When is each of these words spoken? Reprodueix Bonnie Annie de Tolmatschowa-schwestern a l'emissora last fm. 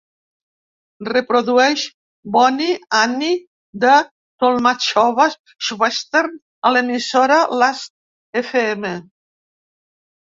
Reprodueix 1.07 1.81
Bonnie 2.35 2.77
Annie 3.01 3.35
de 3.85 3.97
Tolmatschowa-schwestern 4.45 6.35
a 6.71 6.75
l'emissora 6.75 7.39
last 7.65 7.97
fm. 8.47 8.89